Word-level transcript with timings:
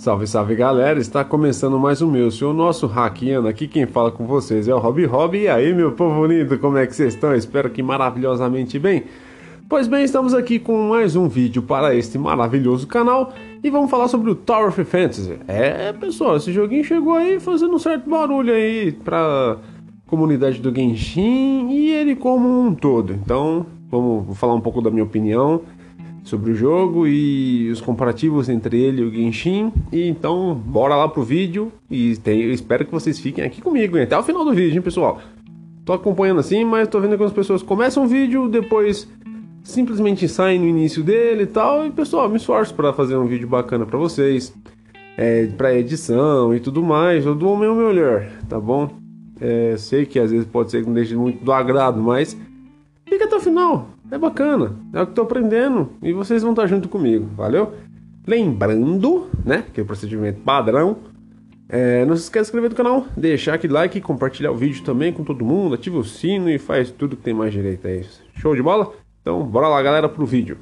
Salve, 0.00 0.26
salve 0.26 0.54
galera, 0.54 0.98
está 0.98 1.22
começando 1.22 1.78
mais 1.78 2.00
um 2.00 2.10
meu, 2.10 2.30
seu 2.30 2.54
nosso 2.54 2.86
hackeando 2.86 3.46
aqui 3.46 3.68
quem 3.68 3.84
fala 3.84 4.10
com 4.10 4.26
vocês 4.26 4.66
é 4.66 4.74
o 4.74 4.78
Rob 4.78 5.04
Rob, 5.04 5.36
e 5.36 5.46
aí 5.46 5.74
meu 5.74 5.92
povo 5.92 6.24
lindo, 6.24 6.58
como 6.58 6.78
é 6.78 6.86
que 6.86 6.96
vocês 6.96 7.12
estão? 7.12 7.34
Espero 7.34 7.68
que 7.68 7.82
maravilhosamente 7.82 8.78
bem. 8.78 9.04
Pois 9.68 9.86
bem, 9.86 10.02
estamos 10.02 10.32
aqui 10.32 10.58
com 10.58 10.88
mais 10.88 11.16
um 11.16 11.28
vídeo 11.28 11.60
para 11.60 11.94
este 11.94 12.16
maravilhoso 12.16 12.86
canal 12.86 13.34
e 13.62 13.68
vamos 13.68 13.90
falar 13.90 14.08
sobre 14.08 14.30
o 14.30 14.34
Tower 14.34 14.68
of 14.68 14.84
Fantasy. 14.84 15.38
É, 15.46 15.92
pessoal, 15.92 16.38
esse 16.38 16.50
joguinho 16.50 16.82
chegou 16.82 17.12
aí 17.12 17.38
fazendo 17.38 17.74
um 17.74 17.78
certo 17.78 18.08
barulho 18.08 18.54
aí 18.54 18.92
pra 18.92 19.58
comunidade 20.06 20.62
do 20.62 20.74
Genshin 20.74 21.68
e 21.72 21.90
ele 21.90 22.16
como 22.16 22.48
um 22.48 22.74
todo. 22.74 23.12
Então, 23.12 23.66
vamos 23.90 24.38
falar 24.38 24.54
um 24.54 24.62
pouco 24.62 24.80
da 24.80 24.90
minha 24.90 25.04
opinião 25.04 25.60
sobre 26.24 26.52
o 26.52 26.54
jogo 26.54 27.06
e 27.06 27.70
os 27.70 27.80
comparativos 27.80 28.48
entre 28.48 28.80
ele 28.80 29.02
e 29.02 29.04
o 29.04 29.10
Genshin. 29.10 29.72
E 29.92 30.08
então, 30.08 30.54
bora 30.54 30.94
lá 30.94 31.08
pro 31.08 31.22
vídeo 31.22 31.72
e 31.90 32.16
tem, 32.16 32.42
eu 32.42 32.52
espero 32.52 32.84
que 32.84 32.92
vocês 32.92 33.18
fiquem 33.18 33.44
aqui 33.44 33.60
comigo 33.60 33.96
hein, 33.96 34.04
até 34.04 34.18
o 34.18 34.22
final 34.22 34.44
do 34.44 34.52
vídeo, 34.52 34.76
hein, 34.76 34.82
pessoal. 34.82 35.20
Tô 35.84 35.92
acompanhando 35.92 36.40
assim, 36.40 36.64
mas 36.64 36.88
tô 36.88 37.00
vendo 37.00 37.16
que 37.16 37.24
as 37.24 37.32
pessoas 37.32 37.62
começam 37.62 38.04
o 38.04 38.06
vídeo, 38.06 38.48
depois 38.48 39.08
simplesmente 39.62 40.28
saem 40.28 40.58
no 40.58 40.66
início 40.66 41.02
dele 41.02 41.44
e 41.44 41.46
tal. 41.46 41.86
E 41.86 41.90
pessoal, 41.90 42.28
me 42.28 42.36
esforço 42.36 42.74
para 42.74 42.92
fazer 42.92 43.16
um 43.16 43.26
vídeo 43.26 43.48
bacana 43.48 43.86
para 43.86 43.98
vocês, 43.98 44.54
é, 45.16 45.46
para 45.46 45.74
edição 45.74 46.54
e 46.54 46.60
tudo 46.60 46.82
mais. 46.82 47.24
Eu 47.24 47.34
dou 47.34 47.54
o 47.54 47.58
meu 47.58 47.74
melhor, 47.74 48.26
tá 48.48 48.60
bom? 48.60 48.90
É, 49.40 49.74
sei 49.78 50.04
que 50.04 50.18
às 50.18 50.30
vezes 50.30 50.46
pode 50.46 50.70
ser 50.70 50.82
que 50.82 50.86
não 50.86 50.94
deixe 50.94 51.16
muito 51.16 51.42
do 51.42 51.52
agrado, 51.52 52.00
mas 52.00 52.36
fica 53.06 53.24
até 53.24 53.36
o 53.36 53.40
final. 53.40 53.88
É 54.10 54.18
bacana, 54.18 54.76
é 54.92 55.00
o 55.00 55.06
que 55.06 55.12
estou 55.12 55.24
aprendendo 55.24 55.92
e 56.02 56.12
vocês 56.12 56.42
vão 56.42 56.50
estar 56.52 56.66
junto 56.66 56.88
comigo, 56.88 57.28
valeu? 57.36 57.74
Lembrando, 58.26 59.28
né, 59.44 59.64
que 59.72 59.80
é 59.80 59.82
o 59.82 59.86
procedimento 59.86 60.40
padrão, 60.40 60.98
é, 61.68 62.04
não 62.04 62.16
se 62.16 62.24
esqueça 62.24 62.44
de 62.44 62.48
inscrever 62.48 62.70
no 62.70 62.76
canal, 62.76 63.06
deixar 63.16 63.54
aquele 63.54 63.72
like, 63.72 64.00
compartilhar 64.00 64.50
o 64.50 64.56
vídeo 64.56 64.82
também 64.82 65.12
com 65.12 65.22
todo 65.22 65.44
mundo, 65.44 65.76
ativa 65.76 65.98
o 65.98 66.04
sino 66.04 66.50
e 66.50 66.58
faz 66.58 66.90
tudo 66.90 67.16
que 67.16 67.22
tem 67.22 67.32
mais 67.32 67.52
direito 67.52 67.86
a 67.86 67.92
isso. 67.92 68.20
Show 68.34 68.56
de 68.56 68.62
bola? 68.62 68.92
Então, 69.20 69.44
bora 69.44 69.68
lá, 69.68 69.80
galera, 69.80 70.08
pro 70.08 70.26
vídeo. 70.26 70.58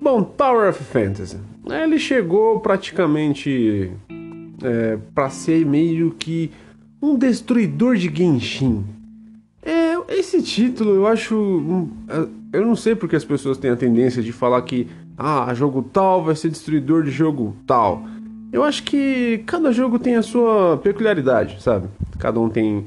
Bom, 0.00 0.22
Tower 0.22 0.68
of 0.68 0.84
Fantasy. 0.84 1.38
Ele 1.68 1.98
chegou 1.98 2.60
praticamente 2.60 3.90
é, 4.62 4.98
para 5.12 5.28
ser 5.30 5.66
meio 5.66 6.12
que 6.12 6.52
um 7.02 7.16
destruidor 7.18 7.96
de 7.96 8.08
Genshin. 8.14 8.84
Esse 10.08 10.42
título 10.42 10.94
eu 10.94 11.06
acho. 11.06 11.88
É, 12.08 12.58
eu 12.58 12.66
não 12.66 12.76
sei 12.76 12.94
porque 12.94 13.16
as 13.16 13.24
pessoas 13.24 13.58
têm 13.58 13.70
a 13.70 13.76
tendência 13.76 14.22
de 14.22 14.32
falar 14.32 14.62
que 14.62 14.88
ah, 15.18 15.52
jogo 15.54 15.82
tal 15.82 16.22
vai 16.24 16.36
ser 16.36 16.48
destruidor 16.48 17.02
de 17.02 17.10
jogo 17.10 17.56
tal. 17.66 18.04
Eu 18.52 18.62
acho 18.62 18.84
que 18.84 19.42
cada 19.46 19.72
jogo 19.72 19.98
tem 19.98 20.16
a 20.16 20.22
sua 20.22 20.78
peculiaridade, 20.78 21.60
sabe? 21.60 21.88
Cada 22.18 22.38
um 22.38 22.48
tem 22.48 22.86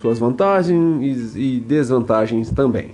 suas 0.00 0.18
vantagens 0.18 1.36
e 1.36 1.60
desvantagens 1.60 2.50
também. 2.50 2.92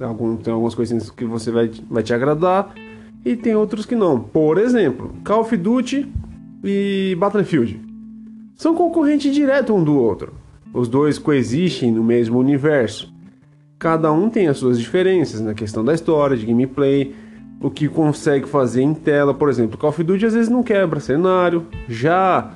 Algum, 0.00 0.36
tem 0.36 0.52
algumas 0.52 0.74
coisinhas 0.74 1.10
que 1.10 1.24
você 1.24 1.50
vai, 1.50 1.70
vai 1.90 2.02
te 2.02 2.14
agradar 2.14 2.72
e 3.24 3.34
tem 3.34 3.54
outros 3.54 3.84
que 3.84 3.96
não. 3.96 4.20
Por 4.20 4.58
exemplo, 4.58 5.12
Call 5.24 5.40
of 5.40 5.56
Duty 5.56 6.08
e 6.62 7.16
Battlefield 7.18 7.80
são 8.54 8.74
concorrentes 8.74 9.34
direto 9.34 9.74
um 9.74 9.82
do 9.82 9.96
outro. 9.96 10.32
Os 10.72 10.88
dois 10.88 11.18
coexistem 11.18 11.90
no 11.90 12.04
mesmo 12.04 12.38
universo. 12.38 13.12
Cada 13.78 14.12
um 14.12 14.28
tem 14.28 14.48
as 14.48 14.58
suas 14.58 14.78
diferenças 14.78 15.40
na 15.40 15.54
questão 15.54 15.84
da 15.84 15.94
história, 15.94 16.36
de 16.36 16.44
gameplay, 16.44 17.14
o 17.60 17.70
que 17.70 17.88
consegue 17.88 18.48
fazer 18.48 18.82
em 18.82 18.94
tela. 18.94 19.32
Por 19.32 19.48
exemplo, 19.48 19.78
Call 19.78 19.90
of 19.90 20.02
Duty 20.02 20.26
às 20.26 20.34
vezes 20.34 20.48
não 20.48 20.62
quebra 20.62 21.00
cenário, 21.00 21.66
já 21.88 22.52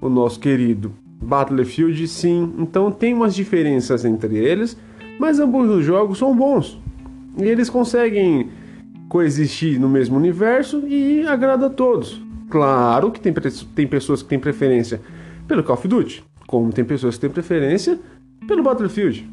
o 0.00 0.08
nosso 0.08 0.38
querido 0.38 0.92
Battlefield 1.22 2.06
sim. 2.06 2.54
Então 2.58 2.90
tem 2.90 3.14
umas 3.14 3.34
diferenças 3.34 4.04
entre 4.04 4.36
eles, 4.36 4.76
mas 5.18 5.40
ambos 5.40 5.68
os 5.68 5.84
jogos 5.84 6.18
são 6.18 6.36
bons. 6.36 6.80
E 7.38 7.44
eles 7.44 7.68
conseguem 7.68 8.50
coexistir 9.08 9.80
no 9.80 9.88
mesmo 9.88 10.16
universo 10.16 10.86
e 10.86 11.26
agrada 11.26 11.66
a 11.66 11.70
todos. 11.70 12.22
Claro 12.48 13.10
que 13.10 13.20
tem, 13.20 13.32
tem 13.74 13.86
pessoas 13.86 14.22
que 14.22 14.28
têm 14.28 14.38
preferência 14.38 15.00
pelo 15.46 15.62
Call 15.62 15.76
of 15.76 15.88
Duty, 15.88 16.24
como 16.46 16.72
tem 16.72 16.84
pessoas 16.84 17.16
que 17.16 17.22
têm 17.22 17.30
preferência 17.30 17.98
pelo 18.46 18.62
Battlefield. 18.62 19.28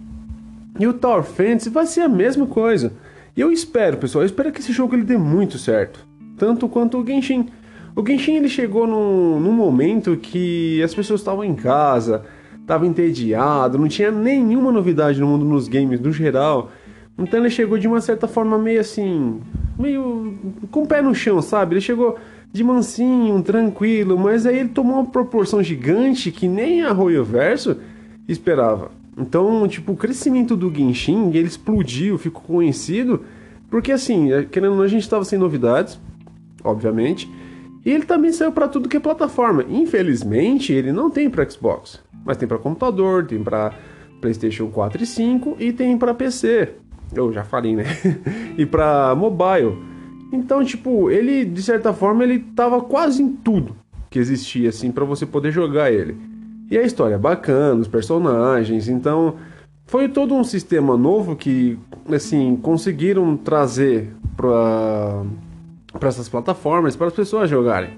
E 0.79 0.88
o 0.88 0.94
Tower 0.94 1.24
Fantasy 1.24 1.69
vai 1.69 1.85
ser 1.85 2.01
a 2.01 2.09
mesma 2.09 2.46
coisa. 2.47 2.94
E 3.35 3.41
eu 3.41 3.51
espero, 3.51 3.97
pessoal, 3.97 4.24
eu 4.24 4.28
espero 4.28 4.51
que 4.51 4.59
esse 4.59 4.72
jogo 4.72 4.96
ele 4.96 5.03
dê 5.03 5.18
muito 5.18 5.57
certo. 5.57 6.06
Tanto 6.38 6.68
quanto 6.68 7.00
o 7.00 7.06
Genshin. 7.06 7.47
O 7.96 8.06
Genshin 8.06 8.35
ele 8.35 8.50
chegou 8.50 8.88
num, 8.88 9.40
num 9.40 9.51
momento 9.51 10.18
que 10.18 10.81
as 10.81 10.94
pessoas 10.94 11.19
estavam 11.19 11.44
em 11.44 11.53
casa, 11.53 12.24
estavam 12.59 12.88
entediado, 12.88 13.78
não 13.78 13.88
tinha 13.88 14.09
nenhuma 14.09 14.72
novidade 14.72 15.19
no 15.19 15.28
mundo 15.28 15.45
nos 15.45 15.68
games 15.68 16.00
no 16.00 16.12
geral. 16.12 16.72
Então 17.18 17.40
ele 17.40 17.51
chegou 17.51 17.78
de 17.78 17.88
uma 17.88 18.01
certa 18.01 18.28
forma 18.28 18.57
meio 18.57 18.81
assim, 18.81 19.40
meio 19.78 20.35
com 20.72 20.81
o 20.81 20.88
pé 20.88 21.01
no 21.01 21.13
chão, 21.13 21.40
sabe? 21.41 21.75
Ele 21.75 21.81
chegou 21.81 22.18
de 22.53 22.64
mansinho, 22.64 23.41
tranquilo, 23.41 24.18
mas 24.18 24.46
aí 24.46 24.59
ele 24.59 24.69
tomou 24.69 24.97
uma 24.97 25.06
proporção 25.06 25.62
gigante 25.62 26.31
que 26.31 26.47
nem 26.47 26.84
a 26.84 26.94
Royal 26.94 27.25
Verso 27.25 27.78
esperava. 28.28 28.91
Então, 29.18 29.68
tipo, 29.68 29.91
o 29.91 29.97
crescimento 29.97 30.56
do 30.56 30.74
Genshin, 30.74 31.31
ele 31.34 31.47
explodiu, 31.47 32.18
ficou 32.18 32.42
conhecido, 32.44 33.22
porque 33.69 33.92
assim, 33.92 34.31
é, 34.31 34.44
querendo 34.44 34.72
ou 34.72 34.78
não, 34.78 34.84
a 34.84 34.88
gente 34.88 35.02
estava 35.02 35.25
sem 35.25 35.38
novidades, 35.38 36.00
obviamente, 36.63 37.30
e 37.84 37.92
ele 37.92 38.06
também 38.06 38.31
saiu 38.31 38.52
para 38.52 38.68
tudo 38.68 38.88
que 38.88 38.97
é 38.97 39.00
plataforma. 39.00 39.66
Infelizmente, 39.68 40.72
ele 40.72 40.92
não 40.92 41.09
tem 41.09 41.30
para 41.30 41.50
Xbox, 41.50 42.00
mas 42.24 42.38
tem 42.38 42.47
para 42.47 42.59
computador, 42.59 43.25
tem 43.25 43.44
para 43.44 43.74
PlayStation 44.22 44.68
4 44.68 45.03
e 45.03 45.06
5 45.06 45.58
e 45.59 45.74
tem 45.74 45.97
para 45.97 46.13
PC 46.13 46.69
eu 47.16 47.31
já 47.31 47.44
falei, 47.44 47.75
né? 47.75 47.86
e 48.58 48.66
para 48.66 49.13
mobile. 49.16 49.78
Então, 50.33 50.66
tipo, 50.66 51.11
ele 51.11 51.45
de 51.45 51.61
certa 51.61 51.94
forma 51.94 52.23
ele 52.23 52.39
tava 52.39 52.81
quase 52.81 53.21
em 53.21 53.29
tudo 53.29 53.75
que 54.09 54.17
existia 54.17 54.69
assim 54.69 54.91
para 54.91 55.05
você 55.05 55.27
poder 55.27 55.51
jogar 55.51 55.91
ele. 55.91 56.17
E 56.71 56.77
a 56.77 56.81
história 56.81 57.16
é 57.16 57.19
bacana, 57.19 57.79
os 57.79 57.88
personagens, 57.88 58.89
então 58.89 59.35
foi 59.85 60.09
todo 60.09 60.33
um 60.33 60.44
sistema 60.44 60.97
novo 60.97 61.35
que 61.35 61.77
assim 62.11 62.55
conseguiram 62.55 63.38
trazer 63.38 64.11
para 64.35 65.23
para 65.99 66.09
essas 66.09 66.27
plataformas 66.27 66.95
para 66.95 67.07
as 67.07 67.13
pessoas 67.13 67.47
jogarem. 67.47 67.91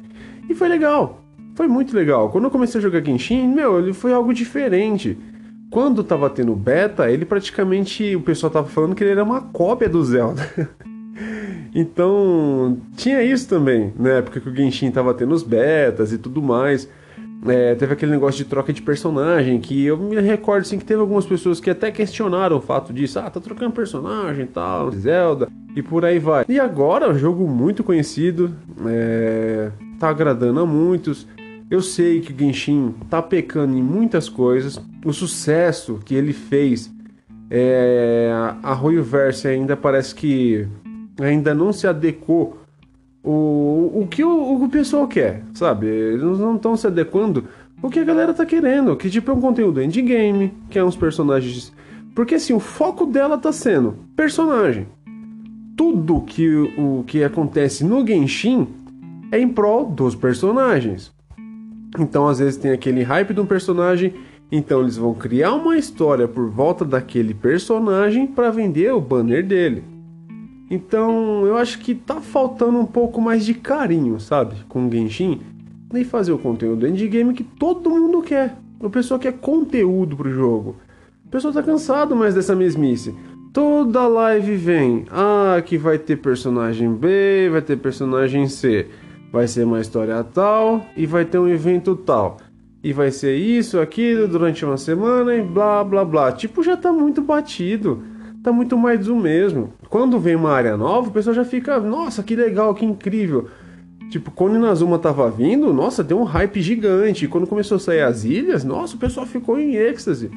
E 0.49 0.53
foi 0.53 0.67
legal. 0.67 1.21
Foi 1.55 1.69
muito 1.69 1.95
legal. 1.95 2.29
Quando 2.29 2.43
eu 2.43 2.51
comecei 2.51 2.79
a 2.79 2.81
jogar 2.81 3.01
Genshin, 3.01 3.47
meu, 3.47 3.79
ele 3.79 3.93
foi 3.93 4.11
algo 4.11 4.33
diferente. 4.33 5.17
Quando 5.71 6.03
tava 6.03 6.29
tendo 6.29 6.53
beta, 6.53 7.09
ele 7.09 7.23
praticamente. 7.23 8.13
O 8.13 8.21
pessoal 8.21 8.51
tava 8.51 8.67
falando 8.67 8.93
que 8.93 9.03
ele 9.03 9.11
era 9.11 9.23
uma 9.23 9.39
cópia 9.39 9.87
do 9.87 10.03
Zelda. 10.03 10.43
então, 11.75 12.77
tinha 12.95 13.21
isso 13.21 13.47
também, 13.47 13.93
na 13.97 14.09
né? 14.09 14.17
época 14.19 14.39
que 14.39 14.49
o 14.49 14.55
Genshin 14.55 14.89
tava 14.89 15.13
tendo 15.13 15.35
os 15.35 15.43
betas 15.43 16.13
e 16.13 16.17
tudo 16.17 16.41
mais. 16.41 16.89
É, 17.47 17.75
teve 17.75 17.93
aquele 17.93 18.11
negócio 18.11 18.43
de 18.43 18.49
troca 18.49 18.73
de 18.73 18.81
personagem 18.81 19.59
que 19.59 19.85
eu 19.85 19.97
me 19.97 20.19
recordo 20.19 20.61
assim 20.61 20.79
que 20.79 20.85
teve 20.85 20.99
algumas 21.01 21.25
pessoas 21.25 21.59
que 21.59 21.69
até 21.69 21.91
questionaram 21.91 22.57
o 22.57 22.61
fato 22.61 22.91
disso. 22.91 23.19
Ah, 23.19 23.29
tá 23.29 23.39
trocando 23.39 23.73
personagem 23.73 24.45
e 24.45 24.47
tal, 24.47 24.89
Zelda 24.91 25.47
e 25.75 25.83
por 25.83 26.05
aí 26.05 26.17
vai. 26.17 26.45
E 26.47 26.59
agora, 26.59 27.13
jogo 27.13 27.47
muito 27.47 27.83
conhecido, 27.83 28.55
é, 28.87 29.69
tá 29.99 30.09
agradando 30.09 30.61
a 30.61 30.65
muitos. 30.65 31.27
Eu 31.69 31.81
sei 31.81 32.21
que 32.21 32.31
o 32.31 32.37
Genshin 32.37 32.95
tá 33.09 33.21
pecando 33.21 33.77
em 33.77 33.83
muitas 33.83 34.29
coisas. 34.29 34.81
O 35.03 35.11
sucesso 35.11 35.99
que 36.05 36.15
ele 36.15 36.31
fez, 36.31 36.91
é, 37.49 38.31
a 38.63 38.73
Royoverse 38.73 39.47
ainda 39.47 39.75
parece 39.75 40.15
que 40.15 40.65
ainda 41.19 41.53
não 41.53 41.71
se 41.71 41.87
adequou 41.87 42.57
o, 43.23 44.01
o 44.01 44.07
que 44.09 44.23
o, 44.23 44.63
o 44.63 44.69
pessoal 44.69 45.07
quer, 45.07 45.43
sabe? 45.53 45.87
Eles 45.87 46.21
não 46.21 46.55
estão 46.55 46.77
se 46.77 46.85
adequando 46.85 47.45
o 47.81 47.89
que 47.89 47.99
a 47.99 48.03
galera 48.03 48.33
tá 48.33 48.45
querendo, 48.45 48.95
que 48.95 49.09
tipo 49.09 49.31
é 49.31 49.33
um 49.33 49.41
conteúdo 49.41 49.81
endgame, 49.81 50.53
que 50.69 50.77
é 50.77 50.83
uns 50.83 50.95
personagens. 50.95 51.73
Porque 52.13 52.35
assim, 52.35 52.53
o 52.53 52.59
foco 52.59 53.05
dela 53.05 53.37
tá 53.37 53.51
sendo 53.51 53.95
personagem. 54.15 54.87
Tudo 55.75 56.21
que 56.21 56.47
o 56.77 57.03
que 57.05 57.23
acontece 57.23 57.83
no 57.83 58.05
Genshin 58.05 58.67
é 59.31 59.39
em 59.39 59.47
prol 59.47 59.85
dos 59.85 60.15
personagens. 60.15 61.13
Então, 61.99 62.27
às 62.27 62.39
vezes, 62.39 62.57
tem 62.57 62.71
aquele 62.71 63.03
hype 63.03 63.33
de 63.33 63.39
um 63.39 63.45
personagem, 63.45 64.13
então 64.51 64.81
eles 64.81 64.97
vão 64.97 65.13
criar 65.13 65.53
uma 65.53 65.77
história 65.77 66.27
por 66.27 66.49
volta 66.49 66.83
daquele 66.85 67.33
personagem 67.33 68.27
para 68.27 68.51
vender 68.51 68.93
o 68.93 69.01
banner 69.01 69.45
dele. 69.45 69.83
Então, 70.75 71.45
eu 71.47 71.57
acho 71.57 71.79
que 71.79 71.95
tá 71.95 72.21
faltando 72.21 72.77
um 72.77 72.85
pouco 72.85 73.21
mais 73.21 73.45
de 73.45 73.53
carinho, 73.53 74.19
sabe, 74.19 74.55
com 74.69 74.87
o 74.87 74.91
Genshin, 74.91 75.41
e 75.93 76.03
fazer 76.03 76.31
o 76.31 76.37
conteúdo 76.37 76.87
endgame 76.87 77.33
que 77.33 77.43
todo 77.43 77.89
mundo 77.89 78.21
quer. 78.21 78.55
O 78.79 78.89
pessoal 78.89 79.19
quer 79.19 79.33
conteúdo 79.33 80.15
pro 80.15 80.31
jogo. 80.31 80.75
O 81.25 81.29
pessoal 81.29 81.53
tá 81.53 81.63
cansado 81.63 82.15
mais 82.15 82.35
dessa 82.35 82.55
mesmice. 82.55 83.15
Toda 83.53 84.05
live 84.07 84.55
vem, 84.55 85.05
ah, 85.09 85.61
que 85.65 85.77
vai 85.77 85.97
ter 85.97 86.17
personagem 86.17 86.93
B, 86.93 87.49
vai 87.49 87.61
ter 87.61 87.77
personagem 87.77 88.47
C 88.47 88.87
vai 89.35 89.49
ser 89.49 89.65
uma 89.65 89.81
história 89.81 90.23
tal 90.23 90.85
e 90.95 91.05
vai 91.05 91.25
ter 91.25 91.37
um 91.37 91.47
evento 91.49 91.93
tal. 91.93 92.37
E 92.81 92.93
vai 92.93 93.11
ser 93.11 93.35
isso, 93.35 93.81
aquilo 93.81 94.29
durante 94.29 94.63
uma 94.63 94.77
semana 94.77 95.35
e 95.35 95.41
blá 95.41 95.83
blá 95.83 96.05
blá. 96.05 96.31
Tipo, 96.31 96.63
já 96.63 96.77
tá 96.77 96.93
muito 96.93 97.21
batido. 97.21 98.01
Tá 98.45 98.51
muito 98.51 98.77
mais 98.77 99.07
do 99.07 99.15
mesmo. 99.15 99.73
Quando 99.89 100.19
vem 100.19 100.35
uma 100.35 100.51
área 100.51 100.77
nova, 100.77 101.09
o 101.09 101.11
pessoal 101.11 101.33
já 101.33 101.43
fica, 101.43 101.79
nossa, 101.79 102.21
que 102.21 102.35
legal, 102.35 102.75
que 102.75 102.85
incrível. 102.85 103.49
Tipo, 104.11 104.29
quando 104.29 104.57
Inazuma 104.57 104.99
tava 104.99 105.27
vindo, 105.31 105.73
nossa, 105.73 106.03
deu 106.03 106.19
um 106.19 106.23
hype 106.23 106.61
gigante. 106.61 107.27
Quando 107.27 107.47
começou 107.47 107.77
a 107.77 107.79
sair 107.79 108.01
as 108.03 108.23
ilhas, 108.23 108.63
nossa, 108.63 108.95
o 108.95 108.99
pessoal 108.99 109.25
ficou 109.25 109.59
em 109.59 109.73
êxtase. 109.73 110.29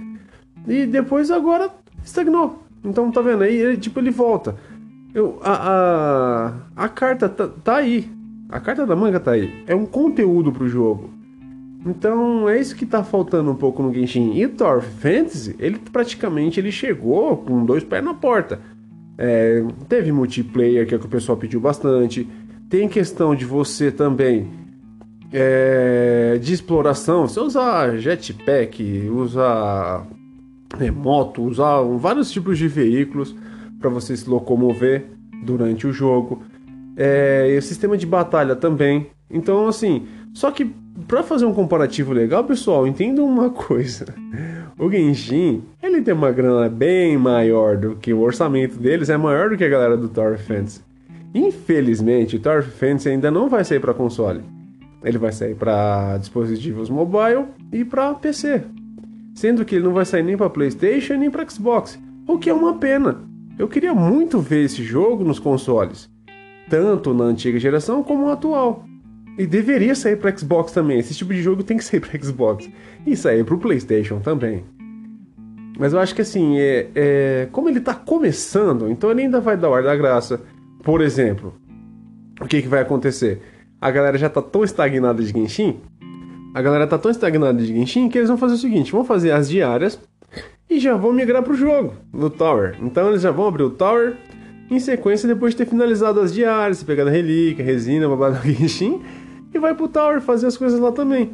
E 0.66 0.86
depois 0.86 1.30
agora 1.30 1.70
estagnou. 2.02 2.62
Então 2.82 3.12
tá 3.12 3.20
vendo? 3.20 3.42
Aí 3.42 3.54
ele, 3.54 3.76
tipo, 3.76 4.00
ele 4.00 4.10
volta. 4.10 4.56
Eu, 5.12 5.38
a, 5.42 6.54
a, 6.76 6.84
a 6.84 6.88
carta 6.88 7.28
tá, 7.28 7.46
tá 7.46 7.76
aí. 7.76 8.10
A 8.48 8.58
carta 8.58 8.86
da 8.86 8.96
manga 8.96 9.20
tá 9.20 9.32
aí. 9.32 9.52
É 9.66 9.74
um 9.74 9.84
conteúdo 9.84 10.50
pro 10.50 10.66
jogo. 10.66 11.10
Então 11.86 12.48
é 12.48 12.60
isso 12.60 12.74
que 12.74 12.84
tá 12.84 13.04
faltando 13.04 13.50
um 13.50 13.54
pouco 13.54 13.82
no 13.82 13.92
Genshin. 13.92 14.32
E 14.34 14.46
o 14.46 14.50
Tower 14.50 14.82
Fantasy, 14.82 15.54
ele 15.58 15.78
praticamente 15.92 16.58
ele 16.58 16.72
chegou 16.72 17.36
com 17.38 17.64
dois 17.64 17.84
pés 17.84 18.04
na 18.04 18.14
porta. 18.14 18.60
É, 19.16 19.64
teve 19.88 20.12
multiplayer 20.12 20.86
que, 20.86 20.94
é 20.94 20.98
que 20.98 21.06
o 21.06 21.08
pessoal 21.08 21.38
pediu 21.38 21.60
bastante. 21.60 22.28
Tem 22.68 22.88
questão 22.88 23.34
de 23.34 23.44
você 23.44 23.90
também 23.90 24.48
é, 25.32 26.38
de 26.40 26.52
exploração. 26.52 27.26
Você 27.26 27.40
usar 27.40 27.96
jetpack, 27.96 29.08
usar 29.10 30.06
remoto, 30.76 31.42
usar 31.42 31.80
vários 31.98 32.30
tipos 32.30 32.58
de 32.58 32.68
veículos 32.68 33.34
para 33.80 33.88
você 33.88 34.16
se 34.16 34.28
locomover 34.28 35.06
durante 35.44 35.86
o 35.86 35.92
jogo 35.92 36.42
é, 36.96 37.52
e 37.54 37.58
o 37.58 37.62
sistema 37.62 37.96
de 37.96 38.06
batalha 38.06 38.56
também. 38.56 39.06
Então, 39.30 39.68
assim, 39.68 40.06
só 40.32 40.50
que 40.50 40.74
para 41.06 41.22
fazer 41.22 41.44
um 41.44 41.54
comparativo 41.54 42.12
legal, 42.12 42.44
pessoal, 42.44 42.86
entenda 42.86 43.22
uma 43.22 43.50
coisa. 43.50 44.06
O 44.78 44.90
Genshin, 44.90 45.62
ele 45.82 46.02
tem 46.02 46.14
uma 46.14 46.30
grana 46.30 46.68
bem 46.68 47.16
maior 47.16 47.76
do 47.76 47.96
que 47.96 48.12
o 48.12 48.20
orçamento 48.20 48.78
deles, 48.78 49.08
é 49.08 49.16
maior 49.16 49.50
do 49.50 49.56
que 49.56 49.64
a 49.64 49.68
galera 49.68 49.96
do 49.96 50.08
Tower 50.08 50.38
Fantasy. 50.38 50.80
Infelizmente, 51.34 52.36
o 52.36 52.40
Tower 52.40 52.62
Fantasy 52.62 53.10
ainda 53.10 53.30
não 53.30 53.48
vai 53.48 53.64
sair 53.64 53.80
para 53.80 53.94
console. 53.94 54.42
Ele 55.04 55.18
vai 55.18 55.32
sair 55.32 55.54
para 55.54 56.16
dispositivos 56.18 56.90
mobile 56.90 57.44
e 57.72 57.84
para 57.84 58.14
PC. 58.14 58.62
Sendo 59.34 59.64
que 59.64 59.76
ele 59.76 59.84
não 59.84 59.92
vai 59.92 60.04
sair 60.04 60.22
nem 60.22 60.36
para 60.36 60.50
PlayStation 60.50 61.14
nem 61.14 61.30
para 61.30 61.48
Xbox, 61.48 61.98
o 62.26 62.38
que 62.38 62.50
é 62.50 62.54
uma 62.54 62.74
pena. 62.74 63.22
Eu 63.58 63.68
queria 63.68 63.94
muito 63.94 64.40
ver 64.40 64.64
esse 64.64 64.82
jogo 64.82 65.24
nos 65.24 65.38
consoles 65.38 66.10
tanto 66.68 67.14
na 67.14 67.24
antiga 67.24 67.58
geração 67.58 68.02
como 68.02 68.26
na 68.26 68.34
atual. 68.34 68.84
E 69.38 69.46
deveria 69.46 69.94
sair 69.94 70.16
para 70.16 70.36
Xbox 70.36 70.72
também. 70.72 70.98
Esse 70.98 71.14
tipo 71.14 71.32
de 71.32 71.40
jogo 71.40 71.62
tem 71.62 71.76
que 71.76 71.84
sair 71.84 72.00
para 72.00 72.20
Xbox. 72.20 72.68
E 73.06 73.16
sair 73.16 73.44
para 73.44 73.54
o 73.54 73.58
PlayStation 73.58 74.18
também. 74.18 74.64
Mas 75.78 75.92
eu 75.92 76.00
acho 76.00 76.12
que 76.12 76.22
assim, 76.22 76.58
é, 76.58 76.88
é, 76.92 77.48
como 77.52 77.68
ele 77.68 77.78
está 77.78 77.94
começando, 77.94 78.90
então 78.90 79.10
ele 79.12 79.22
ainda 79.22 79.40
vai 79.40 79.56
dar 79.56 79.70
o 79.70 79.74
ar 79.74 79.84
da 79.84 79.94
graça. 79.94 80.40
Por 80.82 81.00
exemplo, 81.00 81.54
o 82.40 82.46
que, 82.46 82.60
que 82.60 82.66
vai 82.66 82.80
acontecer? 82.80 83.40
A 83.80 83.88
galera 83.92 84.18
já 84.18 84.26
está 84.26 84.42
tão 84.42 84.64
estagnada 84.64 85.22
de 85.22 85.30
Genshin. 85.30 85.76
A 86.52 86.60
galera 86.60 86.82
está 86.82 86.98
tão 86.98 87.12
estagnada 87.12 87.56
de 87.56 87.66
Genshin 87.66 88.08
que 88.08 88.18
eles 88.18 88.28
vão 88.28 88.36
fazer 88.36 88.54
o 88.54 88.58
seguinte: 88.58 88.90
vão 88.90 89.04
fazer 89.04 89.30
as 89.30 89.48
diárias 89.48 90.00
e 90.68 90.80
já 90.80 90.96
vão 90.96 91.12
migrar 91.12 91.44
para 91.44 91.52
o 91.52 91.56
jogo, 91.56 91.94
no 92.12 92.28
Tower. 92.28 92.76
Então 92.82 93.08
eles 93.08 93.22
já 93.22 93.30
vão 93.30 93.46
abrir 93.46 93.62
o 93.62 93.70
Tower 93.70 94.16
em 94.68 94.80
sequência, 94.80 95.28
depois 95.28 95.54
de 95.54 95.58
ter 95.58 95.66
finalizado 95.66 96.20
as 96.20 96.32
diárias, 96.32 96.82
pegado 96.82 97.08
a 97.08 97.12
relíquia, 97.12 97.64
resina, 97.64 98.08
babado 98.08 98.36
Genshin, 98.44 99.00
e 99.52 99.58
vai 99.58 99.74
pro 99.74 99.88
Tower 99.88 100.20
fazer 100.20 100.46
as 100.46 100.56
coisas 100.56 100.78
lá 100.78 100.92
também. 100.92 101.30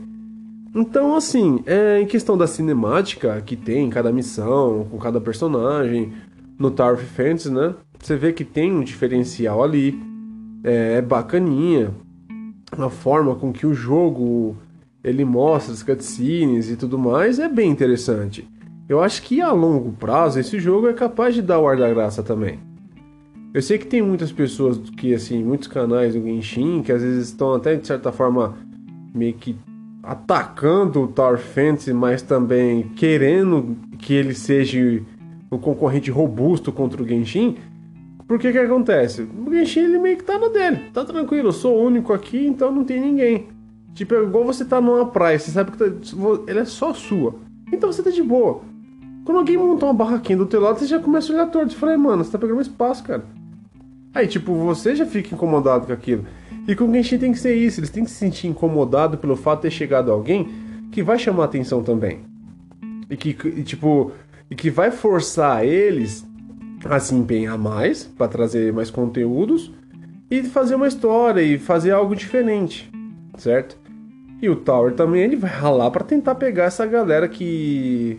Então, 0.75 1.14
assim, 1.14 1.62
é, 1.66 2.00
em 2.00 2.06
questão 2.06 2.37
da 2.37 2.46
cinemática 2.46 3.40
que 3.40 3.55
tem 3.55 3.88
cada 3.88 4.12
missão, 4.12 4.87
com 4.90 4.99
cada 4.99 5.20
personagem, 5.20 6.12
no 6.58 6.70
Tower 6.70 6.94
of 6.94 7.05
Fantasy, 7.05 7.50
né? 7.50 7.75
Você 8.00 8.16
vê 8.16 8.32
que 8.32 8.44
tem 8.44 8.72
um 8.72 8.82
diferencial 8.82 9.62
ali, 9.62 9.99
é, 10.64 10.96
é 10.99 11.02
bacaninha. 11.02 11.93
A 12.72 12.90
forma 12.90 13.37
com 13.37 13.52
que 13.52 13.66
o 13.66 13.72
jogo 13.72 14.56
ele 15.02 15.25
mostra 15.25 15.72
as 15.72 15.82
cutscenes 15.82 16.70
e 16.70 16.76
tudo 16.76 16.99
mais 16.99 17.38
é 17.38 17.49
bem 17.49 17.70
interessante. 17.70 18.49
Eu 18.88 19.02
acho 19.02 19.22
que 19.22 19.40
a 19.40 19.52
longo 19.52 19.93
prazo 19.93 20.40
esse 20.40 20.58
jogo 20.58 20.88
é 20.88 20.93
capaz 20.93 21.34
de 21.34 21.43
dar 21.43 21.60
o 21.60 21.69
ar 21.69 21.76
da 21.76 21.88
graça 21.88 22.22
também. 22.22 22.58
Eu 23.55 23.62
sei 23.62 23.79
que 23.79 23.87
tem 23.87 24.03
muitas 24.03 24.33
pessoas 24.33 24.77
que, 24.97 25.15
assim, 25.15 25.45
muitos 25.45 25.69
canais 25.69 26.12
do 26.12 26.21
Genshin 26.21 26.83
que 26.83 26.91
às 26.91 27.01
vezes 27.01 27.29
estão 27.29 27.55
até 27.55 27.77
de 27.77 27.87
certa 27.87 28.11
forma 28.11 28.59
meio 29.15 29.33
que 29.35 29.56
atacando 30.03 31.03
o 31.03 31.06
Tower 31.06 31.39
Fantasy, 31.39 31.93
mas 31.93 32.21
também 32.21 32.89
querendo 32.97 33.77
que 33.97 34.12
ele 34.12 34.35
seja 34.35 35.01
um 35.53 35.56
concorrente 35.56 36.11
robusto 36.11 36.73
contra 36.73 37.01
o 37.01 37.06
Genshin. 37.06 37.56
Porque 38.27 38.51
que 38.51 38.59
acontece? 38.59 39.23
O 39.23 39.49
Genshin 39.53 39.85
ele 39.85 39.99
meio 40.01 40.17
que 40.17 40.25
tá 40.25 40.37
na 40.37 40.49
dele, 40.49 40.91
tá 40.93 41.05
tranquilo, 41.05 41.51
eu 41.51 41.53
sou 41.53 41.77
o 41.79 41.87
único 41.87 42.12
aqui, 42.12 42.45
então 42.45 42.73
não 42.73 42.83
tem 42.83 43.01
ninguém. 43.01 43.47
Tipo, 43.95 44.17
é 44.17 44.23
igual 44.25 44.45
você 44.45 44.65
tá 44.65 44.81
numa 44.81 45.06
praia, 45.06 45.39
você 45.39 45.53
sabe 45.53 45.71
que 45.71 45.79
tá, 45.79 45.85
é 46.49 46.65
só 46.65 46.93
sua. 46.93 47.37
Então 47.73 47.93
você 47.93 48.03
tá 48.03 48.11
de 48.11 48.23
boa. 48.23 48.62
Quando 49.25 49.39
alguém 49.39 49.56
montar 49.56 49.87
uma 49.87 49.95
barraquinha 49.95 50.39
do 50.39 50.47
teu 50.47 50.61
lado, 50.61 50.81
você 50.81 50.87
já 50.87 50.99
começa 50.99 51.33
a 51.33 51.37
olhar 51.37 51.47
torto. 51.47 51.73
Você 51.73 51.79
fala, 51.79 51.97
mano, 51.97 52.25
você 52.25 52.33
tá 52.33 52.39
pegando 52.39 52.61
espaço, 52.61 53.05
cara. 53.05 53.25
Aí, 54.14 54.28
tipo, 54.28 54.55
você 54.55 54.94
já 54.94 55.05
fica 55.05 55.34
incomodado 55.34 55.87
com 55.87 55.93
aquilo. 55.93 56.25
E 56.69 56.75
com 56.75 56.84
o 56.84 56.93
Genshin 56.93 57.19
tem 57.19 57.32
que 57.32 57.38
ser 57.38 57.55
isso, 57.55 57.81
eles 57.81 57.90
têm 57.90 58.05
que 58.05 58.11
se 58.11 58.16
sentir 58.16 58.46
incomodado 58.46 59.19
pelo 59.19 59.37
fato 59.37 59.58
de 59.58 59.62
ter 59.62 59.70
chegado 59.70 60.11
alguém 60.11 60.49
que 60.93 61.02
vai 61.02 61.19
chamar 61.19 61.44
atenção 61.44 61.82
também. 61.82 62.20
E 63.11 63.16
que, 63.16 63.31
e, 63.31 63.62
tipo, 63.62 64.12
e 64.50 64.55
que 64.55 64.70
vai 64.70 64.90
forçar 64.90 65.64
eles 65.64 66.25
a 66.84 67.00
se 67.00 67.14
empenhar 67.14 67.58
mais 67.58 68.05
para 68.05 68.28
trazer 68.28 68.72
mais 68.72 68.90
conteúdos 68.90 69.72
e 70.31 70.43
fazer 70.43 70.75
uma 70.75 70.88
história 70.88 71.43
e 71.43 71.58
fazer 71.58 71.90
algo 71.90 72.14
diferente, 72.14 72.90
certo? 73.37 73.76
E 74.40 74.49
o 74.49 74.56
Tower 74.56 74.93
também 74.94 75.22
ele 75.22 75.37
vai 75.37 75.50
ralar 75.50 75.90
para 75.90 76.05
tentar 76.05 76.34
pegar 76.34 76.64
essa 76.64 76.87
galera 76.87 77.28
que 77.28 78.19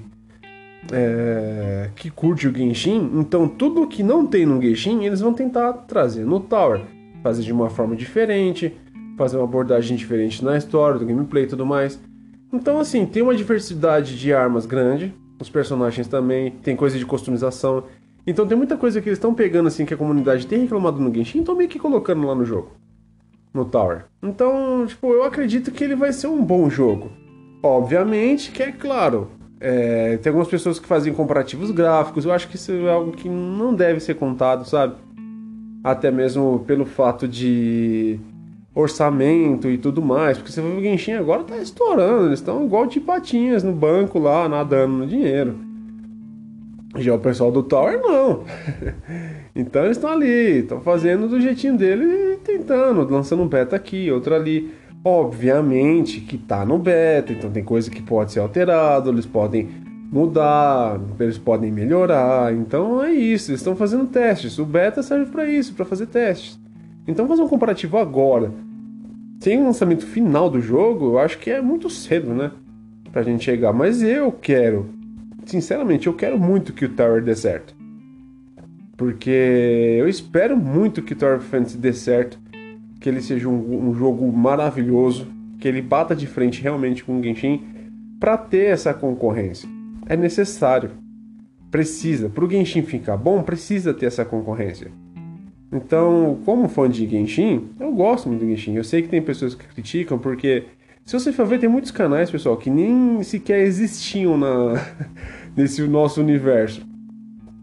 é, 0.92 1.90
que 1.96 2.10
curte 2.10 2.48
o 2.48 2.56
Genshin, 2.56 3.12
então 3.16 3.48
tudo 3.48 3.88
que 3.88 4.04
não 4.04 4.26
tem 4.26 4.46
no 4.46 4.62
Genshin 4.62 5.04
eles 5.04 5.22
vão 5.22 5.34
tentar 5.34 5.74
trazer 5.74 6.26
no 6.26 6.40
Tower, 6.40 6.82
fazer 7.24 7.44
de 7.44 7.51
uma 7.51 7.70
forma 7.70 7.96
diferente, 7.96 8.74
fazer 9.18 9.38
uma 9.38 9.46
abordagem 9.46 9.98
diferente 9.98 10.44
na 10.44 10.58
história, 10.58 11.00
do 11.00 11.06
gameplay 11.06 11.44
e 11.44 11.48
tudo 11.48 11.65
mais. 11.65 12.00
Então, 12.51 12.80
assim, 12.80 13.06
tem 13.06 13.24
uma 13.24 13.36
diversidade 13.36 14.18
de 14.18 14.34
armas 14.34 14.65
grande, 14.65 15.13
os 15.39 15.50
personagens 15.50 16.08
também, 16.08 16.51
tem 16.51 16.75
coisa 16.75 16.98
de 16.98 17.06
customização. 17.06 17.84
Então, 18.25 18.48
tem 18.48 18.58
muita 18.58 18.77
coisa 18.77 19.01
que 19.01 19.10
eles 19.10 19.18
estão 19.18 19.34
pegando, 19.34 19.68
assim, 19.68 19.86
que 19.86 19.94
a 19.94 19.98
comunidade 19.98 20.48
tem 20.48 20.62
reclamado 20.62 21.00
no 21.00 21.13
Genshin 21.13 21.39
estão 21.39 21.56
meio 21.56 21.70
que 21.70 21.80
colocando 21.80 22.25
lá 22.25 22.36
no 22.36 22.46
jogo, 22.46 22.72
no 23.54 23.65
Tower. 23.65 24.06
Então, 24.22 24.86
tipo, 24.88 25.12
eu 25.12 25.24
acredito 25.24 25.72
que 25.72 25.84
ele 25.84 25.96
vai 25.96 26.13
ser 26.13 26.27
um 26.27 26.44
bom 26.44 26.70
jogo. 26.70 27.12
Obviamente 27.62 28.51
que 28.51 28.62
é 28.62 28.72
claro, 28.72 29.30
é, 29.67 30.17
tem 30.17 30.29
algumas 30.29 30.48
pessoas 30.48 30.77
que 30.77 30.86
fazem 30.86 31.12
comparativos 31.12 31.72
gráficos. 31.72 32.24
Eu 32.24 32.31
acho 32.31 32.48
que 32.48 32.55
isso 32.55 32.72
é 32.72 32.91
algo 32.91 33.12
que 33.13 33.27
não 33.27 33.74
deve 33.74 34.00
ser 34.00 34.13
contado, 34.13 34.63
sabe? 34.63 34.93
Até 35.84 36.12
mesmo 36.12 36.63
pelo 36.67 36.86
fato 36.86 37.27
de 37.27 38.19
orçamento 38.75 39.67
e 39.67 39.79
tudo 39.79 40.03
mais. 40.03 40.38
Porque 40.38 40.51
você 40.51 40.62
vê 40.62 40.67
o 40.67 40.79
Genshin 40.79 41.13
agora 41.13 41.43
tá 41.43 41.57
estourando. 41.57 42.27
Eles 42.27 42.38
estão 42.38 42.63
igual 42.63 42.86
de 42.86 43.00
patinhas 43.00 43.63
no 43.63 43.74
banco 43.74 44.19
lá, 44.19 44.48
nadando 44.48 44.93
no 44.98 45.07
dinheiro. 45.07 45.55
Já 46.98 47.15
o 47.15 47.19
pessoal 47.19 47.51
do 47.51 47.63
Tower 47.63 48.00
não. 48.03 48.43
então 49.55 49.84
eles 49.84 49.98
estão 49.98 50.12
ali, 50.12 50.60
estão 50.60 50.79
fazendo 50.79 51.27
do 51.27 51.41
jeitinho 51.41 51.75
dele 51.75 52.05
e 52.05 52.38
tentando, 52.38 53.01
lançando 53.12 53.41
um 53.41 53.48
beta 53.48 53.75
aqui, 53.75 54.12
outro 54.12 54.36
ali. 54.36 54.72
Obviamente 55.07 56.19
que 56.19 56.35
está 56.35 56.65
no 56.65 56.79
beta, 56.79 57.31
então 57.31 57.51
tem 57.51 57.63
coisa 57.63 57.91
que 57.91 58.01
pode 58.01 58.31
ser 58.31 58.39
alterado, 58.39 59.12
eles 59.12 59.27
podem 59.27 59.69
mudar, 60.12 61.00
eles 61.19 61.38
podem 61.38 61.71
melhorar. 61.71 62.51
Então 62.51 63.03
é 63.03 63.12
isso, 63.12 63.51
eles 63.51 63.62
estão 63.62 63.75
fazendo 63.75 64.07
testes. 64.07 64.57
O 64.57 64.65
beta 64.65 65.03
serve 65.03 65.29
para 65.29 65.45
isso, 65.45 65.75
para 65.75 65.85
fazer 65.85 66.07
testes. 66.07 66.59
Então 67.07 67.27
fazer 67.27 67.43
um 67.43 67.47
comparativo 67.47 68.00
agora, 68.00 68.51
sem 69.39 69.62
o 69.62 69.65
lançamento 69.65 70.07
final 70.07 70.50
do 70.50 70.59
jogo, 70.59 71.12
eu 71.12 71.19
acho 71.19 71.38
que 71.38 71.51
é 71.51 71.62
muito 71.62 71.88
cedo, 71.88 72.33
né? 72.33 72.50
Pra 73.12 73.21
gente 73.21 73.43
chegar. 73.43 73.71
Mas 73.71 74.01
eu 74.01 74.31
quero, 74.31 74.89
sinceramente, 75.45 76.07
eu 76.07 76.13
quero 76.13 76.39
muito 76.39 76.74
que 76.74 76.85
o 76.85 76.89
Tower 76.89 77.24
dê 77.24 77.35
certo. 77.35 77.75
Porque 78.97 79.97
eu 80.00 80.09
espero 80.09 80.57
muito 80.57 81.03
que 81.03 81.13
o 81.13 81.15
Tower 81.15 81.41
Fantasy 81.41 81.77
dê 81.77 81.93
certo 81.93 82.39
que 83.05 83.09
ele 83.09 83.21
seja 83.21 83.47
um, 83.47 83.89
um 83.89 83.93
jogo 83.93 84.35
maravilhoso, 84.35 85.27
que 85.59 85.67
ele 85.67 85.79
bata 85.79 86.15
de 86.15 86.25
frente 86.25 86.59
realmente 86.59 87.03
com 87.03 87.19
o 87.19 87.24
Genshin 87.24 87.62
para 88.19 88.35
ter 88.35 88.71
essa 88.71 88.95
concorrência. 88.95 89.69
É 90.07 90.17
necessário. 90.17 90.89
Precisa. 91.69 92.29
Para 92.29 92.43
o 92.43 92.50
Genshin 92.50 92.81
ficar 92.81 93.15
bom, 93.15 93.43
precisa 93.43 93.93
ter 93.93 94.07
essa 94.07 94.25
concorrência. 94.25 94.91
Então, 95.71 96.39
como 96.45 96.67
fã 96.67 96.89
de 96.89 97.07
Genshin, 97.07 97.67
eu 97.79 97.91
gosto 97.91 98.27
muito 98.27 98.43
de 98.43 98.55
Genshin. 98.55 98.74
Eu 98.74 98.83
sei 98.83 99.03
que 99.03 99.07
tem 99.07 99.21
pessoas 99.21 99.53
que 99.53 99.67
criticam 99.67 100.17
porque 100.17 100.63
se 101.05 101.13
você 101.13 101.31
for 101.31 101.45
ver, 101.45 101.59
tem 101.59 101.69
muitos 101.69 101.91
canais, 101.91 102.31
pessoal, 102.31 102.57
que 102.57 102.71
nem 102.71 103.21
sequer 103.21 103.59
existiam 103.67 104.35
na 104.35 104.83
nesse 105.55 105.83
nosso 105.83 106.19
universo. 106.21 106.81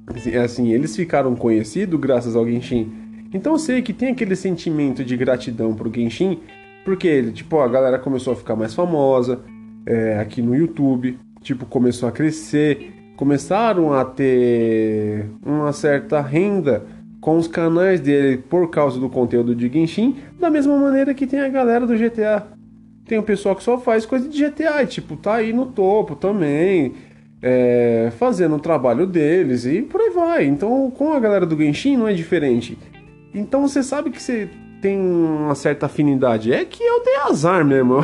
Assim, 0.06 0.36
assim, 0.36 0.72
eles 0.72 0.94
ficaram 0.94 1.34
conhecidos 1.34 1.98
graças 1.98 2.36
ao 2.36 2.46
Genshin. 2.46 3.01
Então 3.32 3.52
eu 3.52 3.58
sei 3.58 3.82
que 3.82 3.92
tem 3.92 4.10
aquele 4.10 4.36
sentimento 4.36 5.04
de 5.04 5.16
gratidão 5.16 5.74
pro 5.74 5.92
Genshin, 5.92 6.40
porque 6.84 7.30
tipo, 7.32 7.58
a 7.60 7.68
galera 7.68 7.98
começou 7.98 8.32
a 8.32 8.36
ficar 8.36 8.56
mais 8.56 8.74
famosa 8.74 9.40
é, 9.86 10.18
aqui 10.18 10.42
no 10.42 10.54
YouTube, 10.54 11.18
tipo, 11.40 11.66
começou 11.66 12.08
a 12.08 12.12
crescer, 12.12 12.92
começaram 13.16 13.92
a 13.92 14.04
ter 14.04 15.26
uma 15.44 15.72
certa 15.72 16.20
renda 16.20 16.84
com 17.20 17.36
os 17.36 17.46
canais 17.46 18.00
dele 18.00 18.36
por 18.36 18.68
causa 18.68 18.98
do 18.98 19.08
conteúdo 19.08 19.54
de 19.54 19.68
Genshin, 19.68 20.16
da 20.40 20.50
mesma 20.50 20.76
maneira 20.76 21.14
que 21.14 21.26
tem 21.26 21.40
a 21.40 21.48
galera 21.48 21.86
do 21.86 21.96
GTA. 21.96 22.48
Tem 23.06 23.18
o 23.18 23.22
pessoal 23.22 23.54
que 23.54 23.62
só 23.62 23.78
faz 23.78 24.04
coisa 24.04 24.28
de 24.28 24.44
GTA, 24.44 24.82
e, 24.82 24.86
tipo, 24.86 25.16
tá 25.16 25.34
aí 25.34 25.52
no 25.52 25.66
topo 25.66 26.16
também, 26.16 26.94
é, 27.40 28.12
fazendo 28.18 28.56
o 28.56 28.60
trabalho 28.60 29.06
deles 29.06 29.64
e 29.64 29.82
por 29.82 30.00
aí 30.00 30.10
vai. 30.10 30.44
Então, 30.44 30.90
com 30.90 31.12
a 31.12 31.20
galera 31.20 31.46
do 31.46 31.56
Genshin 31.56 31.96
não 31.96 32.08
é 32.08 32.12
diferente. 32.12 32.78
Então 33.34 33.66
você 33.66 33.82
sabe 33.82 34.10
que 34.10 34.22
você 34.22 34.48
tem 34.80 34.98
uma 34.98 35.54
certa 35.54 35.86
afinidade. 35.86 36.52
É 36.52 36.64
que 36.64 36.82
eu 36.82 37.00
tenho 37.00 37.26
azar 37.28 37.64
mesmo. 37.64 37.98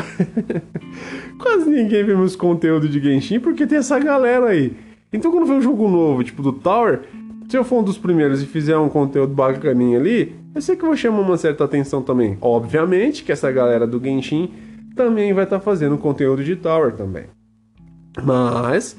Quase 1.39 1.69
ninguém 1.69 2.05
vê 2.05 2.15
meus 2.15 2.37
conteúdos 2.37 2.89
de 2.89 3.01
Genshin 3.01 3.41
porque 3.41 3.67
tem 3.67 3.79
essa 3.79 3.99
galera 3.99 4.47
aí. 4.47 4.77
Então 5.13 5.31
quando 5.31 5.47
vem 5.47 5.57
um 5.57 5.63
jogo 5.63 5.89
novo, 5.89 6.23
tipo 6.23 6.41
do 6.41 6.53
Tower, 6.53 7.03
se 7.49 7.57
eu 7.57 7.65
for 7.65 7.81
um 7.81 7.83
dos 7.83 7.99
primeiros 7.99 8.43
e 8.43 8.47
fizer 8.47 8.79
um 8.79 8.89
conteúdo 8.89 9.35
bacaninho 9.35 9.99
ali, 9.99 10.37
eu 10.55 10.63
sei 10.63 10.77
que 10.77 10.83
eu 10.83 10.89
vou 10.89 10.97
chamar 10.97 11.21
uma 11.21 11.37
certa 11.37 11.65
atenção 11.65 12.03
também. 12.03 12.39
Obviamente 12.41 13.25
que 13.25 13.33
essa 13.33 13.51
galera 13.51 13.87
do 13.87 14.01
Genshin 14.03 14.53
também 14.95 15.33
vai 15.33 15.45
estar 15.45 15.59
tá 15.59 15.65
fazendo 15.65 15.99
conteúdo 15.99 16.45
de 16.45 16.57
Tower 16.57 16.93
também. 16.93 17.25
Mas 18.23 18.97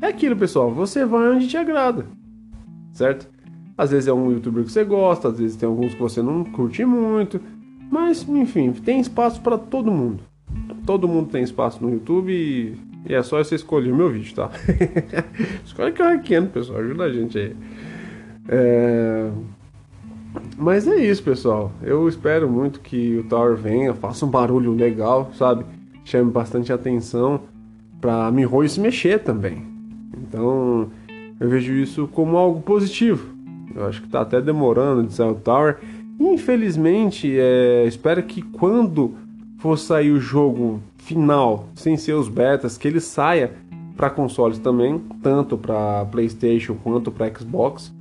é 0.00 0.06
aquilo, 0.06 0.36
pessoal, 0.36 0.70
você 0.70 1.04
vai 1.04 1.28
onde 1.30 1.46
te 1.46 1.56
agrada, 1.56 2.06
certo? 2.92 3.28
Às 3.76 3.90
vezes 3.90 4.08
é 4.08 4.12
um 4.12 4.30
youtuber 4.30 4.64
que 4.64 4.72
você 4.72 4.84
gosta, 4.84 5.28
às 5.28 5.38
vezes 5.38 5.56
tem 5.56 5.68
alguns 5.68 5.94
que 5.94 6.00
você 6.00 6.22
não 6.22 6.44
curte 6.44 6.84
muito, 6.84 7.40
mas 7.90 8.26
enfim, 8.28 8.72
tem 8.72 9.00
espaço 9.00 9.40
para 9.40 9.56
todo 9.56 9.90
mundo. 9.90 10.22
Todo 10.86 11.08
mundo 11.08 11.30
tem 11.30 11.42
espaço 11.42 11.82
no 11.82 11.90
YouTube 11.90 12.32
e, 12.32 12.76
e 13.08 13.14
é 13.14 13.22
só 13.22 13.42
você 13.42 13.54
escolher 13.54 13.92
o 13.92 13.96
meu 13.96 14.10
vídeo, 14.10 14.34
tá? 14.34 14.50
Escolhe 15.64 15.92
que 15.92 16.02
eu 16.02 16.08
requeno, 16.08 16.48
pessoal, 16.48 16.80
ajuda 16.80 17.04
a 17.04 17.12
gente 17.12 17.38
aí. 17.38 17.56
É... 18.48 19.30
Mas 20.56 20.86
é 20.86 20.96
isso, 20.96 21.22
pessoal. 21.22 21.72
Eu 21.82 22.08
espero 22.08 22.48
muito 22.48 22.80
que 22.80 23.18
o 23.18 23.24
Tower 23.24 23.56
venha, 23.56 23.94
faça 23.94 24.24
um 24.24 24.30
barulho 24.30 24.72
legal, 24.72 25.30
sabe? 25.34 25.64
Chame 26.04 26.30
bastante 26.30 26.72
atenção 26.72 27.40
para 28.00 28.30
Mihoyo 28.30 28.68
se 28.68 28.80
mexer 28.80 29.20
também. 29.20 29.64
Então, 30.16 30.90
eu 31.38 31.48
vejo 31.48 31.72
isso 31.74 32.08
como 32.08 32.36
algo 32.36 32.60
positivo. 32.60 33.31
Eu 33.74 33.86
acho 33.86 34.02
que 34.02 34.08
tá 34.08 34.20
até 34.20 34.40
demorando 34.40 35.04
de 35.04 35.12
sair 35.12 35.30
o 35.30 35.34
Tower. 35.34 35.78
Infelizmente, 36.18 37.32
é... 37.38 37.84
espero 37.86 38.22
que 38.22 38.42
quando 38.42 39.14
for 39.58 39.78
sair 39.78 40.10
o 40.10 40.20
jogo 40.20 40.80
final, 40.96 41.68
sem 41.74 41.96
ser 41.96 42.14
os 42.14 42.28
betas, 42.28 42.76
que 42.76 42.86
ele 42.86 43.00
saia 43.00 43.52
para 43.96 44.10
consoles 44.10 44.58
também, 44.58 45.00
tanto 45.22 45.56
para 45.56 46.04
PlayStation 46.06 46.74
quanto 46.82 47.10
para 47.10 47.32
Xbox 47.32 47.92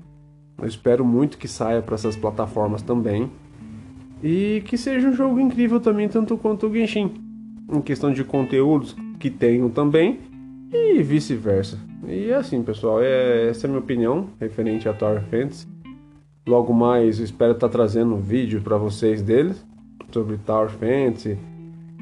eu 0.62 0.68
espero 0.68 1.04
muito 1.04 1.40
que 1.40 1.48
saia 1.48 1.82
para 1.82 1.96
essas 1.96 2.16
plataformas 2.16 2.84
também. 2.84 3.32
E 4.24 4.62
que 4.66 4.78
seja 4.78 5.08
um 5.08 5.14
jogo 5.14 5.40
incrível 5.40 5.80
também, 5.80 6.08
tanto 6.08 6.38
quanto 6.38 6.68
o 6.68 6.74
Genshin. 6.74 7.12
Em 7.68 7.82
questão 7.82 8.14
de 8.14 8.24
conteúdos 8.24 8.96
que 9.20 9.32
tenham 9.32 9.70
também. 9.70 10.20
E 10.72 11.02
vice-versa. 11.02 11.80
E 12.08 12.30
é 12.30 12.36
assim, 12.36 12.62
pessoal. 12.64 13.02
É, 13.02 13.50
essa 13.50 13.66
é 13.66 13.68
a 13.68 13.70
minha 13.70 13.82
opinião 13.82 14.30
referente 14.40 14.88
a 14.88 14.94
Tower 14.94 15.22
Fantasy. 15.30 15.68
Logo 16.48 16.74
mais, 16.74 17.20
espero 17.20 17.54
estar 17.54 17.70
trazendo 17.70 18.16
um 18.16 18.22
vídeo 18.22 18.62
para 18.62 18.78
vocês 18.78 19.22
deles. 19.22 19.66
Sobre 20.12 20.38
Tower 20.38 20.70
Fantasy. 20.70 21.38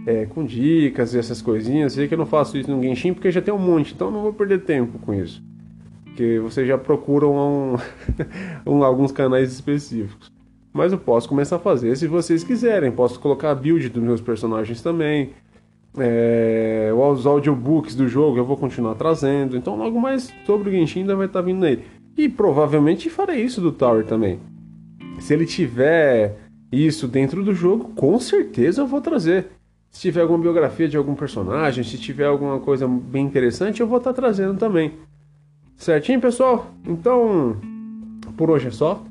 É, 0.06 0.25
com 0.25 0.46
dicas 0.46 1.13
e 1.13 1.20
essas 1.20 1.41
coisinhas. 1.41 1.94
Sei 1.94 2.08
que 2.08 2.13
eu 2.13 2.18
não 2.18 2.25
faço 2.25 2.58
isso 2.58 2.72
no 2.72 2.82
Genshin 2.82 3.13
porque 3.13 3.32
já 3.32 3.41
tem 3.41 3.53
um 3.53 3.60
monte. 3.60 3.94
Então 3.94 4.10
não 4.10 4.22
vou 4.22 4.34
perder 4.34 4.63
tempo 4.63 4.98
com 5.00 5.13
isso 5.13 5.44
porque 6.20 6.38
vocês 6.38 6.68
já 6.68 6.77
procuram 6.77 7.77
um, 8.68 8.84
alguns 8.84 9.10
canais 9.13 9.53
específicos. 9.53 10.29
Mas 10.74 10.91
eu 10.91 10.98
posso 10.98 11.29
começar 11.29 11.56
a 11.56 11.60
fazer 11.60 11.96
se 11.96 12.08
vocês 12.08 12.44
quiserem. 12.44 12.91
Posso 12.91 13.18
colocar 13.22 13.51
a 13.51 13.56
build 13.56 13.88
dos 13.88 14.03
meus 14.03 14.20
personagens 14.20 14.82
também. 14.82 15.32
É, 16.01 16.91
os 16.94 17.25
audiobooks 17.25 17.96
do 17.96 18.08
jogo 18.08 18.38
eu 18.38 18.46
vou 18.46 18.58
continuar 18.58 18.96
trazendo. 18.96 19.58
Então, 19.58 19.75
logo 19.75 20.00
mais 20.00 20.34
sobre 20.46 20.70
o 20.70 20.72
Genshin 20.72 21.01
ainda 21.01 21.15
vai 21.15 21.27
estar 21.27 21.41
vindo 21.41 21.60
nele. 21.60 21.84
E 22.18 22.27
provavelmente 22.27 23.10
farei 23.10 23.44
isso 23.44 23.62
do 23.62 23.72
Tower 23.72 24.06
também. 24.06 24.39
Se 25.20 25.34
ele 25.34 25.46
tiver 25.46 26.38
isso 26.72 27.08
dentro 27.08 27.44
do 27.44 27.53
jogo, 27.53 27.89
com 27.96 28.20
certeza 28.20 28.82
eu 28.82 28.88
vou 28.88 29.01
trazer. 29.01 29.48
Se 29.89 30.01
tiver 30.01 30.22
alguma 30.22 30.39
biografia 30.39 30.88
de 30.88 30.98
algum 30.98 31.15
personagem, 31.15 31.84
se 31.84 31.98
tiver 31.98 32.25
alguma 32.25 32.60
coisa 32.60 32.88
bem 32.88 33.25
interessante, 33.25 33.82
eu 33.82 33.88
vou 33.88 33.98
estar 33.98 34.13
trazendo 34.13 34.58
também. 34.58 34.94
Certinho, 35.75 36.22
pessoal? 36.22 36.72
Então, 36.86 37.56
por 38.38 38.50
hoje 38.50 38.68
é 38.68 38.72
só. 38.72 39.03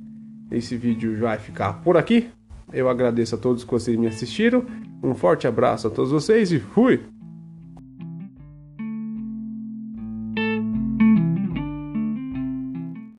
Esse 0.50 0.76
vídeo 0.76 1.18
vai 1.18 1.38
ficar 1.38 1.82
por 1.82 1.96
aqui. 1.96 2.28
Eu 2.72 2.88
agradeço 2.88 3.34
a 3.34 3.38
todos 3.38 3.64
que 3.64 3.70
vocês 3.70 3.96
me 3.96 4.06
assistiram. 4.06 4.64
Um 5.02 5.14
forte 5.14 5.46
abraço 5.46 5.86
a 5.86 5.90
todos 5.90 6.10
vocês 6.10 6.50
e 6.52 6.58
fui! 6.58 7.17